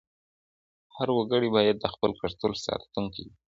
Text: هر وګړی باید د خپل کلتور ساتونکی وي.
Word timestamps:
هر 0.95 1.09
وګړی 1.17 1.49
باید 1.55 1.77
د 1.79 1.85
خپل 1.93 2.11
کلتور 2.21 2.51
ساتونکی 2.65 3.23
وي. 3.27 3.35